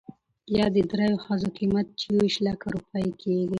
يا 0.57 0.65
د 0.75 0.77
درېو 0.91 1.21
ښځو 1.25 1.47
قيمت، 1.57 1.87
چې 1.99 2.05
يويشت 2.13 2.39
لکه 2.47 2.65
روپۍ 2.75 3.07
کېږي. 3.21 3.49